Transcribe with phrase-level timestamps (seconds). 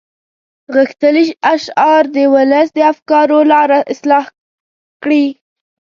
[0.75, 1.23] غښتلي
[1.53, 4.25] اشعار د ولس د افکارو لاره اصلاح
[5.03, 5.25] کړي.